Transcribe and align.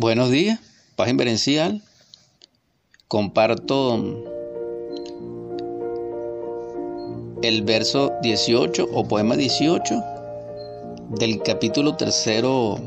Buenos 0.00 0.30
días, 0.30 0.60
paz 0.94 1.08
inverencial. 1.08 1.82
Comparto 3.08 3.96
el 7.42 7.62
verso 7.62 8.12
18 8.22 8.90
o 8.92 9.08
poema 9.08 9.34
18 9.34 10.04
del 11.18 11.42
capítulo 11.42 11.96
tercero, 11.96 12.78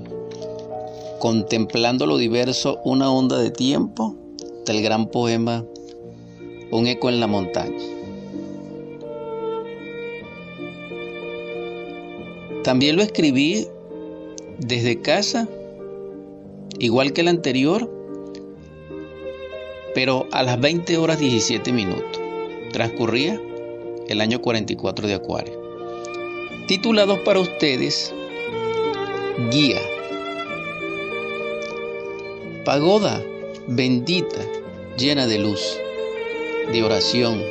contemplando 1.19 2.05
lo 2.05 2.15
diverso, 2.15 2.79
una 2.85 3.11
onda 3.11 3.39
de 3.39 3.51
tiempo, 3.51 4.15
del 4.65 4.81
gran 4.81 5.07
poema 5.07 5.65
Un 6.71 6.87
eco 6.87 7.09
en 7.09 7.19
la 7.19 7.27
montaña. 7.27 7.75
También 12.63 12.95
lo 12.95 13.01
escribí 13.01 13.67
desde 14.59 15.01
casa 15.01 15.49
igual 16.81 17.13
que 17.13 17.21
el 17.21 17.27
anterior, 17.27 17.89
pero 19.93 20.27
a 20.31 20.41
las 20.41 20.59
20 20.59 20.97
horas 20.97 21.19
17 21.19 21.71
minutos. 21.71 22.19
Transcurría 22.71 23.39
el 24.07 24.19
año 24.19 24.41
44 24.41 25.07
de 25.07 25.13
Acuario. 25.13 25.61
Titulados 26.67 27.19
para 27.19 27.39
ustedes, 27.39 28.11
Guía. 29.51 29.79
Pagoda 32.65 33.21
bendita, 33.67 34.41
llena 34.97 35.27
de 35.27 35.37
luz, 35.37 35.77
de 36.71 36.83
oración, 36.83 37.43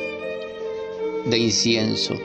de 1.25 1.37
incienso. 1.37 2.15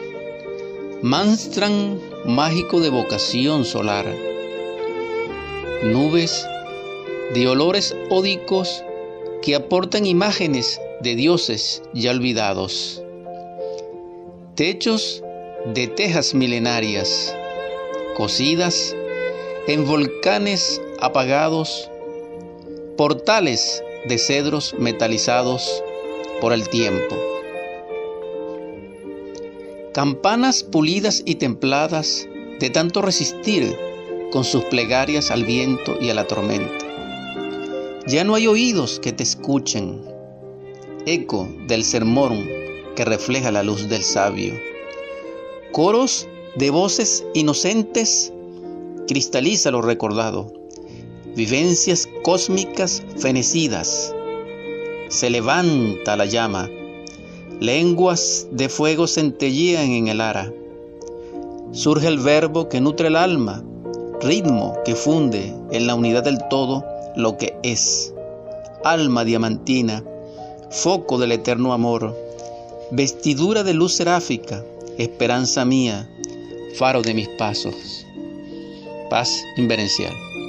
Manstran 1.02 2.00
mágico 2.24 2.80
de 2.80 2.90
vocación 2.90 3.64
solar. 3.64 4.06
Nubes 5.84 6.46
de 7.34 7.48
olores 7.48 7.96
ódicos 8.10 8.84
que 9.42 9.54
aportan 9.54 10.06
imágenes 10.06 10.80
de 11.00 11.14
dioses 11.14 11.82
ya 11.92 12.10
olvidados. 12.10 13.02
Techos 14.54 15.22
de 15.74 15.88
tejas 15.88 16.34
milenarias, 16.34 17.34
cocidas 18.16 18.94
en 19.66 19.86
volcanes 19.86 20.80
apagados, 21.00 21.90
portales 22.96 23.82
de 24.08 24.18
cedros 24.18 24.74
metalizados 24.78 25.82
por 26.40 26.52
el 26.52 26.68
tiempo. 26.68 27.16
Campanas 29.92 30.62
pulidas 30.62 31.22
y 31.24 31.36
templadas 31.36 32.28
de 32.60 32.70
tanto 32.70 33.02
resistir 33.02 33.76
con 34.30 34.44
sus 34.44 34.64
plegarias 34.66 35.30
al 35.30 35.44
viento 35.44 35.96
y 36.00 36.10
a 36.10 36.14
la 36.14 36.26
tormenta. 36.26 36.85
Ya 38.06 38.22
no 38.22 38.36
hay 38.36 38.46
oídos 38.46 39.00
que 39.00 39.12
te 39.12 39.24
escuchen, 39.24 40.00
eco 41.06 41.48
del 41.66 41.82
sermón 41.82 42.46
que 42.94 43.04
refleja 43.04 43.50
la 43.50 43.64
luz 43.64 43.88
del 43.88 44.04
sabio. 44.04 44.54
Coros 45.72 46.28
de 46.54 46.70
voces 46.70 47.26
inocentes 47.34 48.32
cristaliza 49.08 49.72
lo 49.72 49.82
recordado. 49.82 50.52
Vivencias 51.34 52.08
cósmicas 52.22 53.02
fenecidas. 53.16 54.14
Se 55.08 55.28
levanta 55.28 56.16
la 56.16 56.26
llama. 56.26 56.70
Lenguas 57.58 58.46
de 58.52 58.68
fuego 58.68 59.08
centellean 59.08 59.90
en 59.90 60.06
el 60.06 60.20
ara. 60.20 60.52
Surge 61.72 62.06
el 62.06 62.20
verbo 62.20 62.68
que 62.68 62.80
nutre 62.80 63.08
el 63.08 63.16
alma, 63.16 63.64
ritmo 64.20 64.76
que 64.84 64.94
funde 64.94 65.52
en 65.72 65.88
la 65.88 65.96
unidad 65.96 66.22
del 66.22 66.38
todo 66.48 66.84
lo 67.16 67.36
que 67.38 67.56
es, 67.62 68.12
alma 68.84 69.24
diamantina, 69.24 70.04
foco 70.70 71.18
del 71.18 71.32
eterno 71.32 71.72
amor, 71.72 72.16
vestidura 72.90 73.64
de 73.64 73.74
luz 73.74 73.94
seráfica, 73.94 74.62
esperanza 74.98 75.64
mía, 75.64 76.08
faro 76.76 77.02
de 77.02 77.14
mis 77.14 77.28
pasos. 77.30 78.06
Paz 79.10 79.42
inverencial. 79.56 80.12